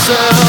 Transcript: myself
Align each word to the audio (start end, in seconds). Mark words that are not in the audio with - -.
myself 0.00 0.39